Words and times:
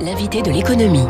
L'invité 0.00 0.42
de 0.42 0.50
l'économie. 0.50 1.04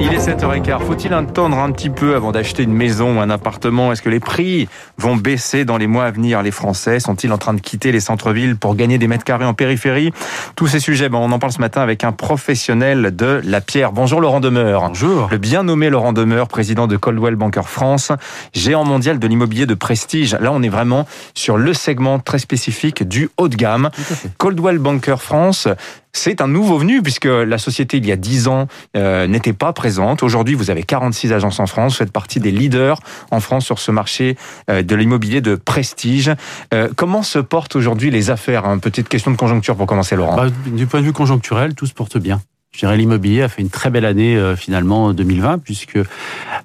Il 0.00 0.12
est 0.12 0.18
7h15. 0.18 0.80
Faut-il 0.80 1.12
attendre 1.12 1.58
un 1.58 1.70
petit 1.72 1.90
peu 1.90 2.14
avant 2.14 2.32
d'acheter 2.32 2.62
une 2.62 2.72
maison 2.72 3.18
ou 3.18 3.20
un 3.20 3.30
appartement? 3.30 3.92
Est-ce 3.92 4.02
que 4.02 4.08
les 4.08 4.20
prix 4.20 4.68
vont 4.98 5.16
baisser 5.16 5.64
dans 5.64 5.76
les 5.76 5.86
mois 5.86 6.04
à 6.04 6.10
venir? 6.10 6.42
Les 6.42 6.50
Français 6.50 7.00
sont-ils 7.00 7.32
en 7.32 7.38
train 7.38 7.54
de 7.54 7.60
quitter 7.60 7.92
les 7.92 8.00
centres-villes 8.00 8.56
pour 8.56 8.76
gagner 8.76 8.98
des 8.98 9.08
mètres 9.08 9.24
carrés 9.24 9.44
en 9.44 9.54
périphérie? 9.54 10.12
Tous 10.56 10.68
ces 10.68 10.80
sujets, 10.80 11.08
ben, 11.08 11.18
on 11.18 11.32
en 11.32 11.38
parle 11.38 11.52
ce 11.52 11.60
matin 11.60 11.80
avec 11.80 12.04
un 12.04 12.12
professionnel 12.12 13.14
de 13.14 13.40
la 13.44 13.60
pierre. 13.60 13.92
Bonjour 13.92 14.20
Laurent 14.20 14.40
Demeur. 14.40 14.88
Bonjour. 14.88 15.28
Le 15.30 15.38
bien 15.38 15.62
nommé 15.62 15.90
Laurent 15.90 16.12
Demeur, 16.12 16.48
président 16.48 16.86
de 16.86 16.96
Coldwell 16.96 17.36
Banker 17.36 17.68
France, 17.68 18.12
géant 18.52 18.84
mondial 18.84 19.18
de 19.18 19.26
l'immobilier 19.26 19.66
de 19.66 19.74
prestige. 19.74 20.34
Là, 20.34 20.50
on 20.52 20.62
est 20.62 20.68
vraiment 20.68 21.06
sur 21.34 21.56
le 21.56 21.74
segment 21.74 22.18
très 22.18 22.38
spécifique 22.38 23.06
du 23.06 23.28
haut 23.38 23.48
de 23.48 23.56
gamme. 23.56 23.90
Coldwell 24.38 24.78
Banker 24.78 25.20
France, 25.20 25.68
c'est 26.12 26.40
un 26.40 26.48
nouveau 26.48 26.78
venu 26.78 27.02
puisque 27.02 27.26
la 27.26 27.58
société 27.58 27.98
il 27.98 28.06
y 28.06 28.12
a 28.12 28.16
10 28.16 28.48
ans 28.48 28.66
euh, 28.96 29.26
n'était 29.26 29.52
pas 29.52 29.72
présente. 29.72 30.22
Aujourd'hui, 30.22 30.54
vous 30.54 30.70
avez 30.70 30.82
46 30.82 31.32
agences 31.32 31.60
en 31.60 31.66
France, 31.66 31.92
vous 31.92 31.98
faites 31.98 32.12
partie 32.12 32.40
des 32.40 32.50
leaders 32.50 32.98
en 33.30 33.40
France 33.40 33.64
sur 33.64 33.78
ce 33.78 33.90
marché 33.90 34.36
euh, 34.68 34.82
de 34.82 34.94
l'immobilier 34.96 35.40
de 35.40 35.54
prestige. 35.54 36.32
Euh, 36.74 36.88
comment 36.96 37.22
se 37.22 37.38
portent 37.38 37.76
aujourd'hui 37.76 38.10
les 38.10 38.30
affaires 38.30 38.64
Une 38.64 38.80
Petite 38.80 39.08
question 39.08 39.30
de 39.30 39.36
conjoncture 39.36 39.76
pour 39.76 39.86
commencer, 39.86 40.16
Laurent. 40.16 40.36
Bah, 40.36 40.46
du 40.66 40.86
point 40.86 41.00
de 41.00 41.06
vue 41.06 41.12
conjoncturel, 41.12 41.74
tout 41.74 41.86
se 41.86 41.94
porte 41.94 42.18
bien. 42.18 42.40
Je 42.72 42.78
dirais 42.80 42.96
l'immobilier 42.96 43.42
a 43.42 43.48
fait 43.48 43.62
une 43.62 43.70
très 43.70 43.90
belle 43.90 44.04
année 44.04 44.40
finalement 44.56 45.12
2020 45.12 45.58
puisque 45.58 45.98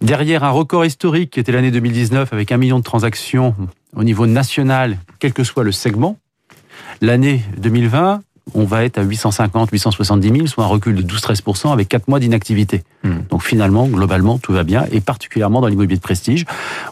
derrière 0.01 0.43
un 0.43 0.51
record 0.51 0.85
historique 0.85 1.31
qui 1.31 1.39
était 1.39 1.51
l'année 1.51 1.71
2019 1.71 2.31
avec 2.31 2.51
un 2.51 2.57
million 2.57 2.77
de 2.77 2.83
transactions 2.83 3.55
au 3.95 4.03
niveau 4.03 4.27
national, 4.27 4.97
quel 5.17 5.33
que 5.33 5.43
soit 5.43 5.63
le 5.63 5.71
segment, 5.71 6.17
l'année 7.01 7.41
2020 7.57 8.21
on 8.53 8.63
va 8.63 8.85
être 8.85 8.97
à 8.97 9.03
850, 9.03 9.71
870 9.71 10.31
000, 10.31 10.47
soit 10.47 10.63
un 10.63 10.67
recul 10.67 10.95
de 10.95 11.01
12-13% 11.01 11.71
avec 11.71 11.89
4 11.89 12.07
mois 12.07 12.19
d'inactivité. 12.19 12.83
Hmm. 13.03 13.17
Donc 13.29 13.43
finalement, 13.43 13.87
globalement, 13.87 14.37
tout 14.37 14.53
va 14.53 14.63
bien, 14.63 14.85
et 14.91 15.01
particulièrement 15.01 15.61
dans 15.61 15.67
l'immobilier 15.67 15.97
de 15.97 16.01
prestige, 16.01 16.45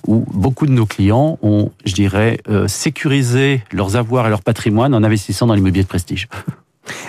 où 0.08 0.26
beaucoup 0.34 0.66
de 0.66 0.72
nos 0.72 0.86
clients 0.86 1.38
ont, 1.42 1.72
je 1.86 1.94
dirais, 1.94 2.40
euh, 2.50 2.68
sécurisé 2.68 3.64
leurs 3.72 3.96
avoirs 3.96 4.26
et 4.28 4.30
leur 4.30 4.42
patrimoine 4.42 4.94
en 4.96 5.04
investissant 5.04 5.46
dans 5.46 5.54
l'immobilier 5.54 5.84
de 5.84 5.88
prestige. 5.90 6.28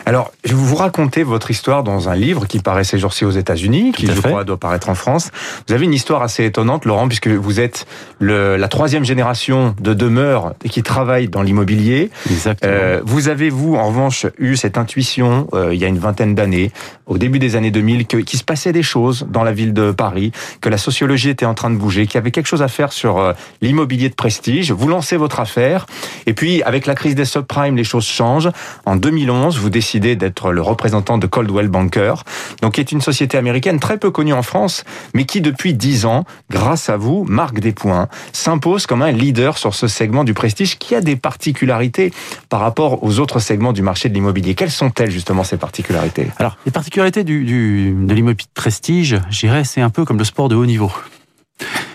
Alors, 0.07 0.31
je 0.45 0.51
vais 0.51 0.63
vous 0.63 0.77
raconter 0.77 1.23
votre 1.23 1.51
histoire 1.51 1.83
dans 1.83 2.09
un 2.09 2.15
livre 2.15 2.47
qui 2.47 2.59
paraît 2.59 2.85
ces 2.85 2.99
jours-ci 2.99 3.25
aux 3.25 3.31
États-Unis, 3.31 3.93
qui, 3.93 4.07
je 4.07 4.21
crois, 4.21 4.45
doit 4.45 4.59
paraître 4.59 4.89
en 4.89 4.95
France. 4.95 5.31
Vous 5.67 5.75
avez 5.75 5.85
une 5.85 5.95
histoire 5.95 6.23
assez 6.23 6.45
étonnante, 6.45 6.85
Laurent, 6.85 7.09
puisque 7.09 7.29
vous 7.29 7.61
êtes 7.61 7.87
le, 8.19 8.57
la 8.57 8.69
troisième 8.69 9.05
génération 9.05 9.75
de 9.81 9.95
demeures 9.95 10.55
qui 10.71 10.83
travaille 10.83 11.29
dans 11.29 11.43
l'immobilier. 11.43 12.11
Exactement. 12.31 12.73
Euh, 12.73 13.01
vous 13.05 13.29
avez, 13.29 13.51
vous, 13.51 13.77
en 13.77 13.89
revanche, 13.89 14.27
eu 14.39 14.57
cette 14.57 14.79
intuition, 14.79 15.49
euh, 15.55 15.75
il 15.75 15.81
y 15.81 15.85
a 15.85 15.89
une 15.89 15.99
vingtaine 15.99 16.35
d'années, 16.35 16.71
au 17.07 17.19
début 17.19 17.39
des 17.39 17.57
années 17.57 17.71
2000, 17.71 18.07
qu'il 18.07 18.39
se 18.39 18.45
passait 18.45 18.73
des 18.73 18.83
choses 18.83 19.27
dans 19.31 19.43
la 19.43 19.53
ville 19.53 19.73
de 19.73 19.91
Paris, 19.91 20.33
que 20.61 20.69
la 20.69 20.79
sociologie 20.79 21.31
était 21.31 21.47
en 21.47 21.55
train 21.55 21.71
de 21.71 21.77
bouger, 21.77 22.07
qu'il 22.07 22.17
y 22.17 22.19
avait 22.19 22.31
quelque 22.31 22.47
chose 22.47 22.63
à 22.63 22.69
faire 22.69 22.93
sur 22.93 23.19
euh, 23.19 23.33
l'immobilier 23.63 24.09
de 24.09 24.15
prestige. 24.15 24.71
Vous 24.71 24.89
lancez 24.89 25.17
votre 25.17 25.41
affaire, 25.41 25.87
et 26.27 26.35
puis, 26.35 26.63
avec 26.63 26.87
la 26.87 26.95
crise 26.95 27.15
des 27.15 27.25
subprimes, 27.25 27.77
les 27.77 27.85
choses 27.85 28.07
changent. 28.07 28.51
En 28.85 28.97
2011, 28.97 29.57
vous 29.65 29.71
décidez 29.71 30.15
d'être 30.15 30.53
le 30.53 30.61
représentant 30.61 31.17
de 31.17 31.27
Coldwell 31.27 31.69
Banker, 31.69 32.23
donc 32.61 32.75
qui 32.75 32.81
est 32.81 32.93
une 32.93 33.01
société 33.01 33.39
américaine 33.39 33.81
très 33.81 33.97
peu 33.97 34.11
connue 34.11 34.35
en 34.35 34.43
France, 34.43 34.85
mais 35.15 35.25
qui 35.25 35.41
depuis 35.41 35.73
dix 35.73 36.05
ans, 36.05 36.27
grâce 36.51 36.91
à 36.91 36.99
vous, 36.99 37.25
marque 37.25 37.61
des 37.61 37.73
points, 37.73 38.09
s'impose 38.33 38.85
comme 38.85 39.01
un 39.01 39.11
leader 39.11 39.57
sur 39.57 39.75
ce 39.75 39.89
segment 39.89 40.23
du 40.23 40.35
prestige 40.35 40.79
qui 40.79 40.95
a 40.95 41.01
des 41.01 41.17
particularités 41.17 42.13
par 42.51 42.61
rapport 42.61 43.03
aux 43.03 43.21
autres 43.21 43.41
segments 43.41 43.73
du 43.73 43.81
marché 43.81 44.11
de 44.11 44.15
l'immobilier. 44.15 44.55
Quelles 44.55 44.71
sont-elles 44.71 45.11
justement 45.11 45.45
ces 45.45 45.57
particularités? 45.57 46.29
Alors, 46.37 46.59
les 46.67 46.73
particularités 46.73 47.25
du, 47.25 47.45
du, 47.45 47.95
de 47.99 48.13
l'immobilier 48.13 48.45
de 48.45 48.61
prestige, 48.61 49.19
je 49.31 49.39
dirais, 49.41 49.65
c'est 49.65 49.81
un 49.81 49.91
peu 49.91 50.05
comme 50.05 50.19
le 50.19 50.25
sport 50.25 50.51
de 50.51 50.57
haut 50.57 50.67
niveau. 50.67 50.93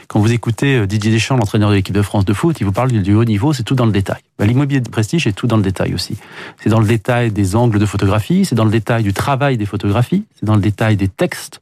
Quand 0.09 0.19
vous 0.19 0.33
écoutez 0.33 0.75
euh, 0.75 0.87
Didier 0.87 1.11
Deschamps, 1.11 1.37
l'entraîneur 1.37 1.69
de 1.69 1.75
l'équipe 1.75 1.93
de 1.93 2.01
France 2.01 2.25
de 2.25 2.33
foot, 2.33 2.59
il 2.59 2.63
vous 2.63 2.71
parle 2.71 2.91
du 2.91 3.13
haut 3.13 3.25
niveau, 3.25 3.53
c'est 3.53 3.61
tout 3.61 3.75
dans 3.75 3.85
le 3.85 3.91
détail. 3.91 4.21
Bah, 4.39 4.47
l'immobilier 4.47 4.81
de 4.81 4.89
prestige 4.89 5.27
est 5.27 5.33
tout 5.33 5.45
dans 5.45 5.55
le 5.55 5.61
détail 5.61 5.93
aussi. 5.93 6.17
C'est 6.59 6.71
dans 6.71 6.79
le 6.79 6.87
détail 6.87 7.31
des 7.31 7.55
angles 7.55 7.77
de 7.77 7.85
photographie, 7.85 8.43
c'est 8.43 8.55
dans 8.55 8.65
le 8.65 8.71
détail 8.71 9.03
du 9.03 9.13
travail 9.13 9.55
des 9.55 9.67
photographies, 9.67 10.25
c'est 10.33 10.47
dans 10.47 10.55
le 10.55 10.61
détail 10.61 10.97
des 10.97 11.09
textes 11.09 11.61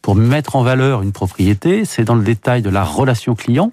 pour 0.00 0.14
mettre 0.14 0.56
en 0.56 0.62
valeur 0.62 1.02
une 1.02 1.12
propriété, 1.12 1.84
c'est 1.84 2.04
dans 2.04 2.14
le 2.14 2.24
détail 2.24 2.62
de 2.62 2.70
la 2.70 2.84
relation 2.84 3.34
client, 3.34 3.70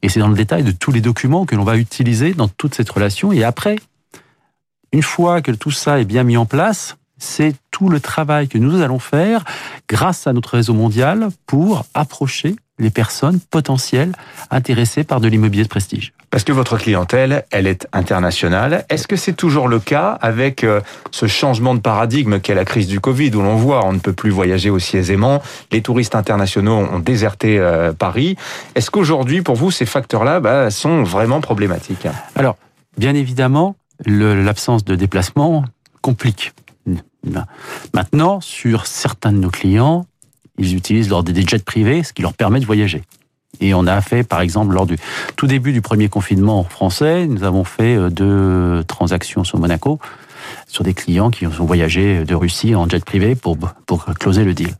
et 0.00 0.08
c'est 0.08 0.20
dans 0.20 0.28
le 0.28 0.36
détail 0.36 0.62
de 0.62 0.72
tous 0.72 0.90
les 0.90 1.02
documents 1.02 1.44
que 1.44 1.54
l'on 1.54 1.64
va 1.64 1.76
utiliser 1.76 2.32
dans 2.32 2.48
toute 2.48 2.74
cette 2.74 2.88
relation. 2.88 3.30
Et 3.30 3.44
après, 3.44 3.76
une 4.92 5.02
fois 5.02 5.42
que 5.42 5.52
tout 5.52 5.70
ça 5.70 6.00
est 6.00 6.06
bien 6.06 6.22
mis 6.22 6.38
en 6.38 6.46
place, 6.46 6.96
c'est 7.18 7.54
tout 7.70 7.90
le 7.90 8.00
travail 8.00 8.48
que 8.48 8.56
nous 8.56 8.80
allons 8.80 8.98
faire 8.98 9.44
grâce 9.86 10.26
à 10.26 10.32
notre 10.32 10.54
réseau 10.54 10.72
mondial 10.72 11.28
pour 11.44 11.84
approcher 11.92 12.56
les 12.78 12.90
personnes 12.90 13.38
potentielles 13.50 14.12
intéressées 14.50 15.04
par 15.04 15.20
de 15.20 15.28
l'immobilier 15.28 15.62
de 15.62 15.68
prestige. 15.68 16.12
Parce 16.30 16.42
que 16.42 16.52
votre 16.52 16.76
clientèle, 16.76 17.44
elle 17.52 17.68
est 17.68 17.86
internationale. 17.92 18.84
Est-ce 18.88 19.06
que 19.06 19.14
c'est 19.14 19.34
toujours 19.34 19.68
le 19.68 19.78
cas 19.78 20.18
avec 20.20 20.64
euh, 20.64 20.80
ce 21.12 21.26
changement 21.26 21.76
de 21.76 21.80
paradigme 21.80 22.40
qu'est 22.40 22.54
la 22.54 22.64
crise 22.64 22.88
du 22.88 22.98
Covid, 22.98 23.30
où 23.36 23.42
l'on 23.42 23.54
voit 23.54 23.86
on 23.86 23.92
ne 23.92 24.00
peut 24.00 24.12
plus 24.12 24.30
voyager 24.30 24.70
aussi 24.70 24.96
aisément, 24.96 25.40
les 25.70 25.80
touristes 25.80 26.16
internationaux 26.16 26.74
ont 26.74 26.98
déserté 26.98 27.60
euh, 27.60 27.92
Paris. 27.92 28.36
Est-ce 28.74 28.90
qu'aujourd'hui, 28.90 29.42
pour 29.42 29.54
vous, 29.54 29.70
ces 29.70 29.86
facteurs-là 29.86 30.40
bah, 30.40 30.70
sont 30.70 31.04
vraiment 31.04 31.40
problématiques? 31.40 32.08
Alors, 32.34 32.56
bien 32.98 33.14
évidemment, 33.14 33.76
l'absence 34.04 34.84
de 34.84 34.96
déplacement 34.96 35.64
complique. 36.02 36.52
Maintenant, 37.94 38.40
sur 38.40 38.86
certains 38.86 39.32
de 39.32 39.38
nos 39.38 39.50
clients, 39.50 40.06
ils 40.58 40.74
utilisent 40.74 41.08
lors 41.08 41.22
des 41.22 41.42
jets 41.42 41.58
privés, 41.58 42.02
ce 42.02 42.12
qui 42.12 42.22
leur 42.22 42.34
permet 42.34 42.60
de 42.60 42.66
voyager. 42.66 43.02
Et 43.60 43.74
on 43.74 43.86
a 43.86 44.00
fait, 44.00 44.24
par 44.24 44.40
exemple, 44.40 44.74
lors 44.74 44.86
du 44.86 44.96
tout 45.36 45.46
début 45.46 45.72
du 45.72 45.80
premier 45.80 46.08
confinement 46.08 46.64
français, 46.64 47.26
nous 47.26 47.44
avons 47.44 47.64
fait 47.64 47.96
euh, 47.96 48.10
deux 48.10 48.84
transactions 48.84 49.44
sur 49.44 49.58
Monaco, 49.58 49.98
sur 50.66 50.84
des 50.84 50.94
clients 50.94 51.30
qui 51.30 51.46
ont 51.46 51.50
voyagé 51.64 52.24
de 52.24 52.34
Russie 52.34 52.74
en 52.74 52.88
jet 52.88 53.04
privé 53.04 53.34
pour, 53.34 53.56
pour 53.86 54.04
closer 54.04 54.44
le 54.44 54.54
deal. 54.54 54.74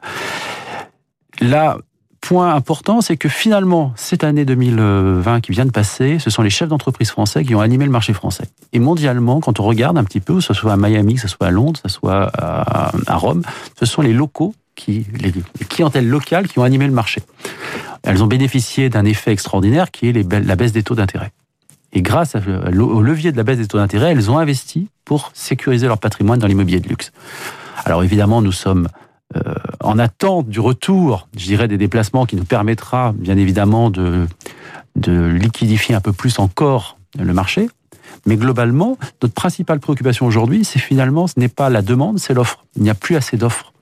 Là, 1.40 1.78
point 2.20 2.54
important, 2.54 3.00
c'est 3.00 3.16
que 3.16 3.28
finalement, 3.28 3.92
cette 3.96 4.24
année 4.24 4.44
2020 4.44 5.40
qui 5.40 5.52
vient 5.52 5.66
de 5.66 5.70
passer, 5.70 6.18
ce 6.18 6.30
sont 6.30 6.42
les 6.42 6.50
chefs 6.50 6.68
d'entreprise 6.68 7.10
français 7.10 7.44
qui 7.44 7.54
ont 7.54 7.60
animé 7.60 7.84
le 7.84 7.90
marché 7.90 8.12
français. 8.12 8.48
Et 8.72 8.78
mondialement, 8.78 9.40
quand 9.40 9.60
on 9.60 9.64
regarde 9.64 9.98
un 9.98 10.04
petit 10.04 10.20
peu, 10.20 10.34
que 10.34 10.40
ce 10.40 10.54
soit 10.54 10.72
à 10.72 10.76
Miami, 10.76 11.14
que 11.14 11.20
ce 11.20 11.28
soit 11.28 11.46
à 11.46 11.50
Londres, 11.50 11.80
que 11.82 11.88
ce 11.88 11.94
soit 11.94 12.30
à 12.34 13.16
Rome, 13.16 13.42
ce 13.78 13.86
sont 13.86 14.02
les 14.02 14.12
locaux 14.12 14.54
qui, 14.74 15.06
les, 15.18 15.32
clientèles 15.66 16.08
locales 16.08 16.48
qui 16.48 16.58
ont 16.58 16.64
animé 16.64 16.86
le 16.86 16.92
marché. 16.92 17.22
Elles 18.02 18.22
ont 18.22 18.26
bénéficié 18.26 18.90
d'un 18.90 19.04
effet 19.04 19.32
extraordinaire 19.32 19.90
qui 19.90 20.08
est 20.08 20.12
la 20.12 20.56
baisse 20.56 20.72
des 20.72 20.82
taux 20.82 20.94
d'intérêt. 20.94 21.32
Et 21.92 22.02
grâce 22.02 22.34
au 22.34 23.02
levier 23.02 23.32
de 23.32 23.36
la 23.36 23.44
baisse 23.44 23.58
des 23.58 23.66
taux 23.66 23.78
d'intérêt, 23.78 24.10
elles 24.10 24.30
ont 24.30 24.38
investi 24.38 24.88
pour 25.04 25.30
sécuriser 25.32 25.86
leur 25.86 25.98
patrimoine 25.98 26.40
dans 26.40 26.48
l'immobilier 26.48 26.80
de 26.80 26.88
luxe. 26.88 27.12
Alors 27.84 28.02
évidemment, 28.02 28.42
nous 28.42 28.52
sommes 28.52 28.88
euh, 29.36 29.54
en 29.80 29.98
attente 29.98 30.48
du 30.48 30.60
retour, 30.60 31.28
je 31.36 31.44
dirais, 31.44 31.68
des 31.68 31.78
déplacements 31.78 32.26
qui 32.26 32.36
nous 32.36 32.44
permettra 32.44 33.12
bien 33.16 33.36
évidemment 33.36 33.90
de, 33.90 34.26
de 34.96 35.26
liquidifier 35.26 35.94
un 35.94 36.00
peu 36.00 36.12
plus 36.12 36.38
encore 36.38 36.98
le 37.18 37.32
marché. 37.32 37.68
Mais 38.26 38.36
globalement, 38.36 38.96
notre 39.22 39.34
principale 39.34 39.80
préoccupation 39.80 40.26
aujourd'hui, 40.26 40.64
c'est 40.64 40.78
finalement, 40.78 41.26
ce 41.26 41.34
n'est 41.36 41.48
pas 41.48 41.68
la 41.68 41.82
demande, 41.82 42.18
c'est 42.18 42.34
l'offre. 42.34 42.64
Il 42.76 42.82
n'y 42.82 42.90
a 42.90 42.94
plus 42.94 43.16
assez 43.16 43.36
d'offres 43.36 43.73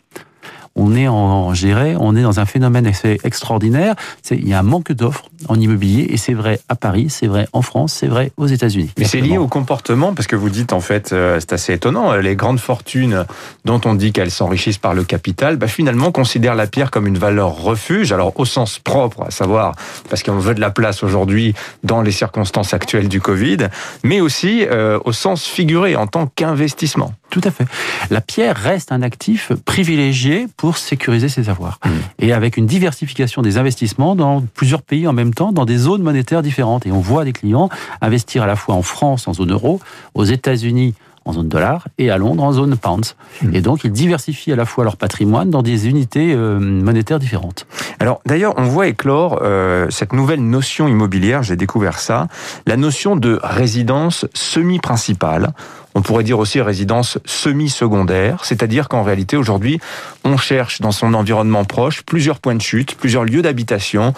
on 0.75 0.95
est 0.97 1.09
en, 1.09 1.55
géré, 1.55 1.95
on 1.99 2.17
est 2.17 2.23
dans 2.23 2.41
un 2.41 2.47
phénomène 2.47 2.91
extraordinaire. 3.25 3.95
Il 4.31 4.49
y 4.49 4.55
a 4.55 4.59
un 4.59 4.63
manque 4.63 4.93
d'offres 4.93 5.25
en 5.49 5.59
immobilier 5.59 6.07
et 6.11 6.17
c'est 6.17 6.35
vrai 6.35 6.61
à 6.69 6.75
Paris, 6.75 7.07
c'est 7.11 7.27
vrai 7.27 7.49
en 7.53 7.63
France, 7.63 7.93
c'est 7.93 8.07
vrai 8.07 8.33
aux 8.37 8.47
États-Unis. 8.47 8.91
Mais 8.99 9.05
c'est 9.05 9.21
lié 9.21 9.39
au 9.39 9.49
comportement 9.49 10.15
parce 10.15 10.27
que 10.27 10.37
vous 10.37 10.51
dites 10.51 10.73
en 10.73 10.81
fait, 10.81 11.13
euh, 11.13 11.39
c'est 11.41 11.53
assez 11.53 11.73
étonnant, 11.75 12.15
les 12.15 12.37
grandes 12.37 12.61
fortunes 12.61 13.25
dont 13.65 13.81
on 13.85 13.95
dit 13.95 14.13
qu'elles 14.13 14.31
s'enrichissent 14.31 14.79
par 14.79 14.95
le 14.95 15.05
capital, 15.05 15.57
bah 15.57 15.67
finalement 15.67 16.13
considèrent 16.13 16.55
la 16.55 16.67
pierre 16.67 16.91
comme 16.91 17.07
une 17.07 17.19
valeur 17.19 17.57
refuge, 17.63 18.13
alors 18.13 18.33
au 18.39 18.45
sens 18.45 18.79
propre, 18.79 19.25
à 19.27 19.31
savoir 19.31 19.75
parce 20.09 20.23
qu'on 20.23 20.39
veut 20.39 20.55
de 20.55 20.61
la 20.61 20.71
place 20.71 21.03
aujourd'hui 21.03 21.55
dans 21.83 22.03
les 22.03 22.13
circonstances 22.13 22.75
actuelles 22.75 23.09
du 23.09 23.21
Covid, 23.21 23.69
mais 24.03 24.21
aussi 24.21 24.65
euh, 24.71 24.99
au 25.05 25.13
sens 25.13 25.45
figuré 25.45 25.97
en 25.97 26.07
tant 26.07 26.27
qu'investissement. 26.27 27.13
Tout 27.31 27.41
à 27.45 27.51
fait. 27.51 27.65
La 28.11 28.21
pierre 28.21 28.57
reste 28.57 28.93
un 28.93 29.01
actif 29.01 29.53
privilégié 29.65 30.49
pour 30.59 30.62
sécuriser 30.71 31.29
ses 31.29 31.49
avoirs. 31.49 31.81
Mmh. 31.85 31.89
Et 32.21 32.33
avec 32.33 32.57
une 32.57 32.67
diversification 32.67 33.43
des 33.43 33.59
investissements 33.59 34.15
dans 34.15 34.43
plusieurs 34.55 34.83
pays 34.83 35.07
en 35.09 35.13
même 35.13 35.35
temps, 35.35 35.53
dans 35.53 35.65
des 35.65 35.77
zones 35.77 36.03
monétaires 36.03 36.43
différentes. 36.43 36.87
Et 36.87 36.93
on 36.93 37.01
voit 37.01 37.25
des 37.25 37.33
clients 37.33 37.69
investir 38.01 38.45
à 38.45 38.47
la 38.47 38.57
fois 38.57 38.75
en 38.75 38.83
France, 38.83 39.29
en 39.29 39.35
zone 39.35 39.53
euro, 39.53 39.81
aux 40.15 40.25
États-Unis, 40.25 40.95
en 41.25 41.33
zone 41.33 41.49
dollar 41.49 41.87
et 41.99 42.11
à 42.11 42.19
Londres 42.19 42.43
en 42.43 42.53
zone 42.53 42.77
pounds. 42.77 43.17
Mmh. 43.43 43.55
Et 43.55 43.61
donc, 43.61 43.85
ils 43.85 43.93
diversifient 43.93 44.53
à 44.53 44.57
la 44.57 44.65
fois 44.65 44.85
leur 44.85 44.97
patrimoine 44.97 45.51
dans 45.51 45.63
des 45.63 45.89
unités 45.89 46.35
euh, 46.35 46.59
monétaires 46.59 47.19
différentes. 47.19 47.67
Alors 48.01 48.21
d'ailleurs, 48.27 48.55
on 48.57 48.65
voit 48.65 48.89
éclore 48.89 49.41
euh, 49.43 49.87
cette 49.91 50.13
nouvelle 50.13 50.43
notion 50.43 50.89
immobilière, 50.89 51.43
j'ai 51.43 51.57
découvert 51.57 51.99
ça, 51.99 52.29
la 52.67 52.77
notion 52.77 53.17
de 53.17 53.39
résidence 53.43 54.27
semi-principale. 54.35 55.53
On 55.95 56.03
pourrait 56.03 56.25
dire 56.25 56.39
aussi 56.39 56.61
résidence 56.61 57.19
semi-secondaire, 57.25 58.45
c'est-à-dire 58.45 58.89
qu'en 58.89 59.03
réalité 59.03 59.37
aujourd'hui, 59.37 59.81
on 60.25 60.37
cherche 60.37 60.81
dans 60.81 60.93
son 60.93 61.15
environnement 61.15 61.65
proche 61.65 62.03
plusieurs 62.03 62.39
points 62.39 62.55
de 62.55 62.63
chute, 62.63 62.95
plusieurs 62.95 63.25
lieux 63.25 63.43
d'habitation, 63.43 64.15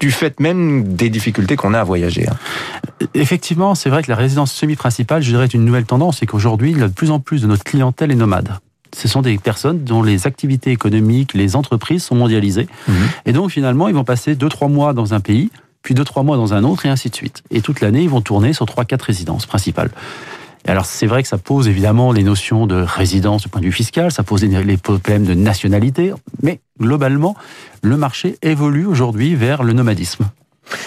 du 0.00 0.10
fait 0.10 0.38
même 0.40 0.94
des 0.94 1.10
difficultés 1.10 1.56
qu'on 1.56 1.74
a 1.74 1.80
à 1.80 1.84
voyager. 1.84 2.26
Hein. 2.28 2.36
Effectivement, 3.14 3.74
c'est 3.74 3.90
vrai 3.90 4.02
que 4.02 4.10
la 4.10 4.16
résidence 4.16 4.52
semi-principale, 4.52 5.22
je 5.22 5.30
dirais, 5.30 5.44
est 5.44 5.54
une 5.54 5.64
nouvelle 5.64 5.86
tendance, 5.86 6.18
c'est 6.18 6.26
qu'aujourd'hui, 6.26 6.74
de 6.74 6.86
plus 6.86 7.10
en 7.10 7.20
plus 7.20 7.42
de 7.42 7.46
notre 7.46 7.64
clientèle 7.64 8.10
est 8.10 8.16
nomade 8.16 8.58
ce 8.94 9.08
sont 9.08 9.22
des 9.22 9.38
personnes 9.38 9.84
dont 9.84 10.02
les 10.02 10.26
activités 10.26 10.70
économiques, 10.70 11.34
les 11.34 11.56
entreprises 11.56 12.04
sont 12.04 12.14
mondialisées. 12.14 12.68
Mhm. 12.88 12.94
Et 13.26 13.32
donc 13.32 13.50
finalement, 13.50 13.88
ils 13.88 13.94
vont 13.94 14.04
passer 14.04 14.34
2-3 14.34 14.70
mois 14.70 14.92
dans 14.92 15.14
un 15.14 15.20
pays, 15.20 15.50
puis 15.82 15.94
2-3 15.94 16.24
mois 16.24 16.36
dans 16.36 16.54
un 16.54 16.64
autre, 16.64 16.86
et 16.86 16.88
ainsi 16.88 17.10
de 17.10 17.14
suite. 17.14 17.42
Et 17.50 17.60
toute 17.60 17.80
l'année, 17.80 18.02
ils 18.02 18.08
vont 18.08 18.20
tourner 18.20 18.52
sur 18.52 18.66
3-4 18.66 19.02
résidences 19.02 19.46
principales 19.46 19.90
alors 20.72 20.86
c'est 20.86 21.06
vrai 21.06 21.22
que 21.22 21.28
ça 21.28 21.38
pose 21.38 21.68
évidemment 21.68 22.12
les 22.12 22.22
notions 22.22 22.66
de 22.66 22.76
résidence 22.76 23.42
du 23.42 23.48
point 23.48 23.60
de 23.60 23.66
vue 23.66 23.72
fiscal, 23.72 24.10
ça 24.10 24.22
pose 24.22 24.44
les 24.44 24.76
problèmes 24.76 25.24
de 25.24 25.34
nationalité, 25.34 26.12
mais 26.42 26.60
globalement, 26.80 27.36
le 27.82 27.96
marché 27.96 28.38
évolue 28.42 28.86
aujourd'hui 28.86 29.34
vers 29.34 29.62
le 29.62 29.72
nomadisme. 29.72 30.28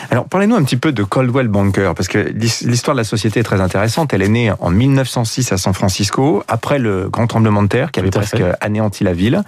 Alors, 0.10 0.26
parlez-nous 0.26 0.56
un 0.56 0.64
petit 0.64 0.78
peu 0.78 0.92
de 0.92 1.04
Coldwell 1.04 1.48
Banker, 1.48 1.94
parce 1.96 2.08
que 2.08 2.18
l'histoire 2.18 2.96
de 2.96 3.02
la 3.02 3.04
société 3.04 3.42
est 3.42 3.44
très 3.44 3.62
intéressante. 3.62 4.14
Elle 4.14 4.22
est 4.22 4.30
née 4.30 4.52
en 4.60 4.72
1906 4.72 5.52
à 5.52 5.58
San 5.58 5.74
Francisco, 5.74 6.44
après 6.48 6.80
le 6.80 7.10
grand 7.10 7.28
tremblement 7.28 7.64
de 7.64 7.68
terre 7.68 7.92
qui 7.92 8.00
avait 8.00 8.10
presque 8.10 8.42
anéanti 8.62 9.04
la 9.04 9.14
ville. 9.14 9.44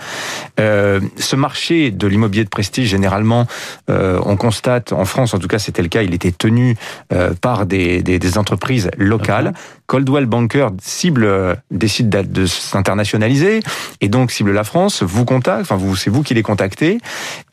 Euh, 0.60 1.00
ce 1.18 1.36
marché 1.36 1.92
de 1.92 2.08
l'immobilier 2.08 2.44
de 2.44 2.50
prestige, 2.50 2.90
généralement, 2.90 3.48
euh, 3.90 4.20
on 4.26 4.36
constate, 4.36 4.94
en 4.94 5.06
France 5.06 5.34
en 5.34 5.40
tout 5.40 5.48
cas 5.48 5.60
c'était 5.60 5.82
le 5.82 5.88
cas, 5.88 6.04
il 6.04 6.14
était 6.14 6.32
tenu 6.32 6.76
euh, 7.14 7.34
par 7.40 7.66
des, 7.66 8.04
des, 8.04 8.20
des, 8.20 8.38
entreprises 8.38 8.90
locales. 8.98 9.54
Coldwell 9.90 10.28
Banker 10.28 10.70
cible, 10.80 11.24
euh, 11.24 11.56
décide 11.72 12.10
de 12.10 12.46
s'internationaliser, 12.46 13.62
et 14.02 14.08
donc 14.08 14.30
cible 14.30 14.52
la 14.52 14.64
France, 14.64 15.02
vous 15.02 15.26
contacte, 15.26 15.62
enfin 15.62 15.78
vous, 15.78 15.96
c'est 15.96 16.12
vous 16.12 16.22
qui 16.22 16.36
les 16.36 16.44
contactez, 16.44 17.00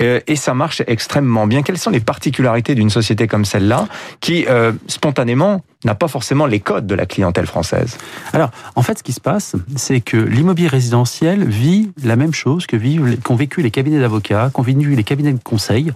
euh, 0.03 0.21
et 0.27 0.37
ça 0.37 0.53
marche 0.53 0.83
extrêmement 0.87 1.47
bien. 1.47 1.63
Quelles 1.63 1.79
sont 1.79 1.89
les 1.89 2.01
particularités 2.01 2.75
d'une 2.75 2.91
société 2.91 3.27
comme 3.27 3.47
celle-là, 3.47 3.89
qui 4.21 4.45
euh, 4.51 4.73
spontanément 4.87 5.65
n'a 5.87 5.95
pas 5.95 6.09
forcément 6.09 6.45
les 6.45 6.61
codes 6.61 6.87
de 6.87 6.95
la 6.95 7.07
clientèle 7.07 7.47
française? 7.47 7.97
Alors, 8.35 8.51
en 8.75 8.83
fait, 8.83 8.99
ce 8.99 9.03
qui 9.03 9.15
se 9.15 9.21
passe, 9.21 9.57
c'est 9.75 10.03
que 10.03 10.19
l'immobilier 10.19 10.69
résidentiel 10.69 11.49
vit 11.49 11.91
la 12.05 12.17
même 12.17 12.35
chose 12.35 12.67
que 12.67 12.77
vivent, 12.77 13.19
qu'ont 13.23 13.37
vécu 13.37 13.63
les 13.63 13.71
cabinets 13.71 14.01
d'avocats, 14.01 14.51
qu'ont 14.53 14.61
vécu 14.61 14.95
les 14.95 15.05
cabinets 15.05 15.33
de 15.33 15.43
conseil, 15.43 15.91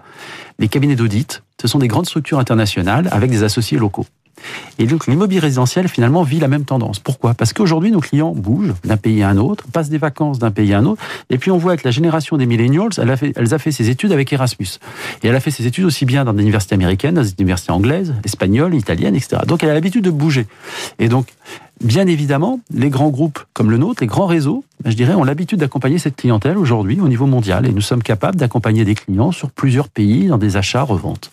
les 0.59 0.69
cabinets 0.69 0.97
d'audit. 0.97 1.43
Ce 1.61 1.69
sont 1.69 1.79
des 1.79 1.89
grandes 1.89 2.07
structures 2.07 2.39
internationales 2.39 3.11
avec 3.13 3.31
des 3.31 3.43
associés 3.43 3.77
locaux. 3.77 4.07
Et 4.79 4.87
donc 4.87 5.07
l'immobilier 5.07 5.41
résidentiel 5.41 5.89
finalement 5.89 6.23
vit 6.23 6.41
la 6.41 6.49
même 6.49 6.65
tendance. 6.65 6.99
Pourquoi? 6.99 7.35
Parce 7.35 7.53
qu'aujourd'hui 7.53 7.91
nos 7.91 8.01
clients 8.01 8.33
bougent 8.35 8.75
d'un 8.85 8.97
pays 8.97 9.23
à 9.23 9.29
un 9.29 9.37
autre, 9.37 9.65
passent 9.73 9.91
des 9.91 9.99
vacances 9.99 10.39
d'un 10.39 10.51
pays 10.51 10.73
à 10.75 10.79
un 10.79 10.87
autre, 10.87 11.03
et 11.29 11.39
puis 11.39 11.51
on 11.51 11.59
voit 11.59 11.77
que 11.77 11.83
la 11.85 11.91
génération 11.91 12.37
des 12.37 12.47
millennials, 12.47 12.91
elle 12.99 13.11
a 13.11 13.17
fait, 13.17 13.33
elle 13.37 13.53
a 13.53 13.59
fait 13.59 13.73
ses 13.73 13.91
études 13.91 14.13
avec 14.13 14.33
Erasmus. 14.33 14.79
Et 15.23 15.29
elle 15.29 15.37
a 15.37 15.41
fait 15.41 15.51
ses 15.51 15.67
études 15.67 15.85
aussi 15.85 16.05
bien 16.05 16.25
dans 16.25 16.33
des 16.33 16.43
universités 16.43 16.75
américaines, 16.75 17.15
dans 17.15 17.23
des 17.23 17.35
universités 17.39 17.73
anglaises, 17.73 18.15
espagnoles, 18.25 18.75
italiennes, 18.75 19.15
etc. 19.15 19.43
Donc 19.47 19.63
elle 19.63 19.71
a 19.71 19.75
l'habitude 19.75 20.05
de 20.05 20.11
bouger. 20.11 20.47
Et 20.99 21.09
donc 21.09 21.27
Bien 21.83 22.07
évidemment, 22.07 22.61
les 22.75 22.91
grands 22.91 23.09
groupes 23.09 23.43
comme 23.55 23.71
le 23.71 23.79
nôtre, 23.79 24.03
les 24.03 24.07
grands 24.07 24.27
réseaux, 24.27 24.65
je 24.85 24.93
dirais, 24.93 25.15
ont 25.15 25.25
l'habitude 25.25 25.61
d'accompagner 25.61 25.97
cette 25.97 26.15
clientèle 26.15 26.59
aujourd'hui 26.59 27.01
au 27.01 27.09
niveau 27.09 27.25
mondial 27.25 27.67
et 27.67 27.73
nous 27.73 27.81
sommes 27.81 28.03
capables 28.03 28.37
d'accompagner 28.37 28.85
des 28.85 28.95
clients 28.95 29.33
sur 29.33 29.51
plusieurs 29.51 29.89
pays 29.89 30.27
dans 30.27 30.37
des 30.37 30.59
achats, 30.59 30.83
reventes. 30.83 31.31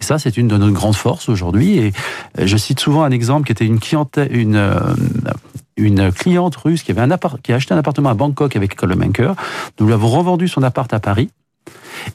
Et 0.00 0.04
ça, 0.04 0.20
c'est 0.20 0.36
une 0.36 0.46
de 0.46 0.56
nos 0.56 0.70
grandes 0.70 0.94
forces 0.94 1.28
aujourd'hui. 1.28 1.78
Et 1.78 1.92
euh, 2.38 2.46
je 2.46 2.56
cite 2.56 2.78
souvent 2.78 3.02
un 3.02 3.10
exemple 3.10 3.46
qui 3.46 3.52
était 3.52 3.66
une 3.66 3.80
clientèle, 3.80 4.34
une, 4.36 4.54
euh, 4.54 4.78
une 5.76 6.12
cliente 6.12 6.54
russe 6.54 6.84
qui 6.84 6.92
avait 6.92 7.00
un 7.00 7.10
appart, 7.10 7.42
qui 7.42 7.52
a 7.52 7.56
acheté 7.56 7.74
un 7.74 7.78
appartement 7.78 8.10
à 8.10 8.14
Bangkok 8.14 8.54
avec 8.54 8.76
Colemanker. 8.76 9.34
Nous 9.80 9.86
lui 9.86 9.94
avons 9.94 10.08
revendu 10.08 10.46
son 10.46 10.62
appart 10.62 10.92
à 10.94 11.00
Paris 11.00 11.30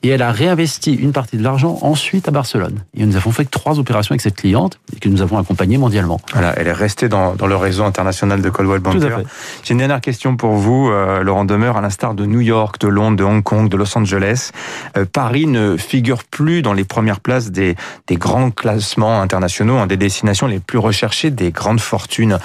et 0.01 0.09
elle 0.09 0.21
a 0.21 0.31
réinvesti 0.31 0.93
une 0.93 1.11
partie 1.11 1.37
de 1.37 1.43
l'argent 1.43 1.79
ensuite 1.81 2.27
à 2.27 2.31
Barcelone. 2.31 2.79
Et 2.95 3.05
nous 3.05 3.15
avons 3.15 3.31
fait 3.31 3.45
trois 3.45 3.79
opérations 3.79 4.13
avec 4.13 4.21
cette 4.21 4.35
cliente 4.35 4.79
et 4.95 4.99
que 4.99 5.09
nous 5.09 5.21
avons 5.21 5.37
accompagnée 5.37 5.77
mondialement. 5.77 6.19
Voilà, 6.33 6.53
elle 6.57 6.67
est 6.67 6.73
restée 6.73 7.09
dans, 7.09 7.35
dans 7.35 7.47
le 7.47 7.55
réseau 7.55 7.83
international 7.83 8.41
de 8.41 8.49
Coldwell 8.49 8.79
Banker. 8.79 9.19
J'ai 9.63 9.73
une 9.73 9.79
dernière 9.79 10.01
question 10.01 10.35
pour 10.35 10.53
vous, 10.53 10.89
euh, 10.89 11.23
Laurent 11.23 11.45
Demeure. 11.45 11.77
À 11.77 11.81
l'instar 11.81 12.13
de 12.13 12.25
New 12.25 12.41
York, 12.41 12.79
de 12.79 12.87
Londres, 12.87 13.17
de 13.17 13.23
Hong 13.23 13.43
Kong, 13.43 13.69
de 13.69 13.77
Los 13.77 13.97
Angeles, 13.97 14.51
euh, 14.97 15.05
Paris 15.11 15.47
ne 15.47 15.77
figure 15.77 16.23
plus 16.23 16.61
dans 16.61 16.73
les 16.73 16.83
premières 16.83 17.19
places 17.19 17.51
des, 17.51 17.75
des 18.07 18.15
grands 18.15 18.51
classements 18.51 19.21
internationaux, 19.21 19.77
hein, 19.77 19.87
des 19.87 19.97
destinations 19.97 20.47
les 20.47 20.59
plus 20.59 20.77
recherchées 20.77 21.31
des 21.31 21.51
grandes 21.51 21.79
fortunes. 21.79 22.37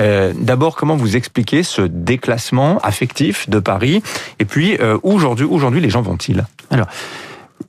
Euh, 0.00 0.32
D'abord, 0.38 0.76
comment 0.76 0.96
vous 0.96 1.16
expliquez 1.16 1.62
ce 1.62 1.82
déclassement 1.82 2.78
affectif 2.82 3.48
de 3.48 3.58
Paris? 3.58 4.02
Et 4.38 4.44
puis, 4.44 4.76
euh, 4.80 4.98
aujourd'hui, 5.02 5.46
aujourd'hui, 5.46 5.80
les 5.80 5.90
gens 5.90 6.02
vont-ils? 6.02 6.44
Alors, 6.70 6.88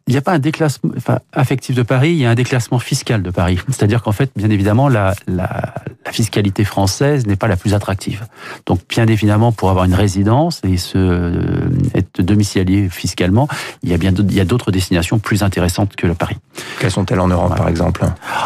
il 0.07 0.11
n'y 0.11 0.17
a 0.17 0.21
pas 0.21 0.31
un 0.31 0.39
déclassement 0.39 0.91
affectif 1.33 1.75
de 1.75 1.83
Paris, 1.83 2.11
il 2.11 2.17
y 2.17 2.25
a 2.25 2.29
un 2.29 2.35
déclassement 2.35 2.79
fiscal 2.79 3.21
de 3.21 3.29
Paris. 3.29 3.59
C'est-à-dire 3.67 4.01
qu'en 4.01 4.13
fait, 4.13 4.31
bien 4.35 4.49
évidemment, 4.49 4.87
la, 4.87 5.13
la, 5.27 5.73
la 6.05 6.11
fiscalité 6.11 6.63
française 6.63 7.27
n'est 7.27 7.35
pas 7.35 7.47
la 7.47 7.57
plus 7.57 7.73
attractive. 7.73 8.25
Donc, 8.65 8.79
bien 8.87 9.05
évidemment, 9.07 9.51
pour 9.51 9.69
avoir 9.69 9.85
une 9.85 9.93
résidence 9.93 10.61
et 10.63 10.77
se, 10.77 10.97
euh, 10.97 11.69
être 11.93 12.21
domicilié 12.21 12.87
fiscalement, 12.89 13.49
il 13.83 13.89
y 13.89 13.93
a 13.93 13.97
bien 13.97 14.13
d'autres 14.13 14.71
destinations 14.71 15.19
plus 15.19 15.43
intéressantes 15.43 15.95
que 15.97 16.07
le 16.07 16.13
Paris. 16.13 16.37
Quelles 16.79 16.91
sont-elles 16.91 17.19
en 17.19 17.27
Europe, 17.27 17.55
par 17.55 17.67
exemple? 17.67 18.05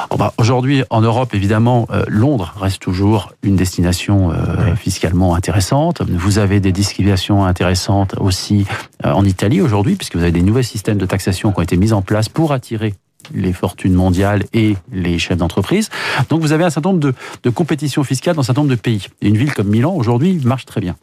Oh 0.09 0.17
bah, 0.17 0.33
Aujourd'hui, 0.39 0.83
en 0.89 1.01
Europe, 1.01 1.35
évidemment, 1.35 1.87
euh, 1.91 2.03
Londres 2.07 2.55
reste 2.59 2.81
toujours 2.81 3.33
une 3.43 3.55
destination 3.55 4.31
euh, 4.31 4.75
fiscalement 4.75 5.35
intéressante. 5.35 6.01
Vous 6.01 6.39
avez 6.39 6.59
des 6.59 6.71
destinations 6.71 7.45
intéressantes 7.45 8.15
aussi 8.19 8.65
en 9.03 9.25
Italie 9.25 9.61
aujourd'hui, 9.61 9.95
puisque 9.95 10.15
vous 10.15 10.21
avez 10.21 10.31
des 10.31 10.41
nouveaux 10.41 10.61
systèmes 10.61 10.97
de 10.97 11.05
taxation 11.05 11.50
qui 11.51 11.59
ont 11.59 11.63
été 11.63 11.77
mises 11.77 11.93
en 11.93 12.01
place 12.01 12.29
pour 12.29 12.51
attirer 12.53 12.93
les 13.33 13.53
fortunes 13.53 13.93
mondiales 13.93 14.43
et 14.53 14.75
les 14.91 15.19
chefs 15.19 15.37
d'entreprise. 15.37 15.89
Donc 16.29 16.41
vous 16.41 16.53
avez 16.53 16.63
un 16.63 16.69
certain 16.69 16.89
nombre 16.89 17.01
de, 17.01 17.13
de, 17.43 17.49
compétitions 17.49 18.03
fiscales 18.03 18.35
dans 18.35 18.41
un 18.41 18.45
certain 18.45 18.61
nombre 18.61 18.71
de 18.71 18.79
pays. 18.79 19.07
Une 19.21 19.37
ville 19.37 19.53
comme 19.53 19.67
Milan, 19.67 19.93
aujourd'hui, 19.93 20.39
marche 20.43 20.65
très 20.65 20.81
bien. 20.81 20.95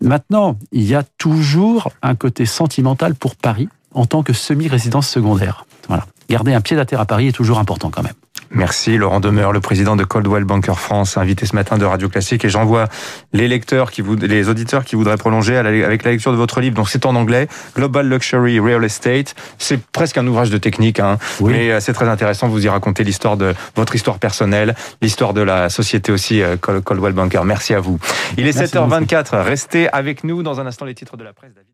Maintenant, 0.00 0.56
il 0.72 0.84
y 0.84 0.94
a 0.94 1.02
toujours 1.18 1.90
un 2.02 2.14
côté 2.14 2.46
sentimental 2.46 3.14
pour 3.14 3.36
Paris 3.36 3.68
en 3.92 4.06
tant 4.06 4.22
que 4.22 4.32
semi-résidence 4.32 5.08
secondaire. 5.08 5.66
Voilà. 5.88 6.06
Garder 6.28 6.52
un 6.52 6.60
pied 6.60 6.78
à 6.78 6.84
terre 6.84 7.00
à 7.00 7.06
Paris 7.06 7.28
est 7.28 7.32
toujours 7.32 7.58
important 7.58 7.90
quand 7.90 8.02
même. 8.02 8.14
Merci 8.50 8.96
Laurent 8.96 9.20
Demeure, 9.20 9.52
le 9.52 9.60
président 9.60 9.96
de 9.96 10.04
Coldwell 10.04 10.44
Banker 10.44 10.78
France, 10.78 11.16
invité 11.16 11.46
ce 11.46 11.54
matin 11.54 11.78
de 11.78 11.84
Radio 11.84 12.08
Classique. 12.08 12.44
Et 12.44 12.48
j'envoie 12.48 12.88
les 13.32 13.48
lecteurs, 13.48 13.90
qui 13.90 14.02
vous, 14.02 14.16
les 14.16 14.48
auditeurs 14.48 14.84
qui 14.84 14.96
voudraient 14.96 15.16
prolonger 15.16 15.56
avec 15.56 16.04
la 16.04 16.10
lecture 16.10 16.32
de 16.32 16.36
votre 16.36 16.60
livre. 16.60 16.74
Donc 16.74 16.88
c'est 16.88 17.06
en 17.06 17.16
anglais, 17.16 17.48
Global 17.76 18.08
Luxury 18.08 18.60
Real 18.60 18.84
Estate. 18.84 19.34
C'est 19.58 19.84
presque 19.86 20.18
un 20.18 20.26
ouvrage 20.26 20.50
de 20.50 20.58
technique, 20.58 21.00
hein, 21.00 21.18
mais 21.40 21.70
euh, 21.70 21.80
c'est 21.80 21.92
très 21.92 22.08
intéressant. 22.08 22.48
Vous 22.48 22.64
y 22.64 22.68
racontez 22.68 23.04
l'histoire 23.04 23.36
de 23.36 23.54
votre 23.76 23.94
histoire 23.94 24.18
personnelle, 24.18 24.74
l'histoire 25.02 25.34
de 25.34 25.42
la 25.42 25.68
société 25.68 26.12
aussi 26.12 26.42
euh, 26.42 26.56
Coldwell 26.56 27.12
Banker. 27.12 27.44
Merci 27.44 27.74
à 27.74 27.80
vous. 27.80 27.98
Il 28.36 28.46
est 28.46 28.56
7h24. 28.56 29.40
Restez 29.42 29.88
avec 29.92 30.24
nous 30.24 30.42
dans 30.42 30.60
un 30.60 30.66
instant 30.66 30.84
les 30.84 30.94
titres 30.94 31.16
de 31.16 31.24
la 31.24 31.32
presse. 31.32 31.52
David. 31.54 31.68